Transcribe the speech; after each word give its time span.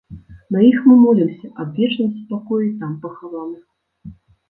На 0.55 0.63
іх 0.69 0.79
мы 0.91 0.95
молімся 1.03 1.51
аб 1.65 1.79
вечным 1.81 2.09
супакоі 2.17 2.75
там 2.83 2.99
пахаваных. 3.07 3.63